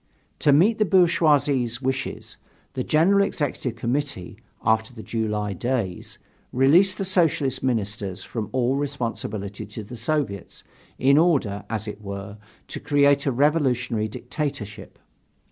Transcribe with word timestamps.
To 0.39 0.51
meet 0.51 0.79
the 0.79 0.83
bourgeoisie's 0.83 1.79
wishes, 1.79 2.37
the 2.73 2.83
General 2.83 3.23
Executive 3.23 3.75
Committee, 3.75 4.39
after 4.65 4.91
the 4.95 5.03
July 5.03 5.53
days, 5.53 6.17
released 6.51 6.97
the 6.97 7.05
Socialist 7.05 7.61
Ministers 7.61 8.23
from 8.23 8.49
all 8.51 8.77
responsibility 8.77 9.67
to 9.67 9.83
the 9.83 9.95
Soviets, 9.95 10.63
in 10.97 11.19
order, 11.19 11.65
as 11.69 11.87
it 11.87 12.01
were, 12.01 12.39
to 12.69 12.79
create 12.79 13.27
a 13.27 13.31
revolutionary 13.31 14.07
dictatorship. 14.07 14.97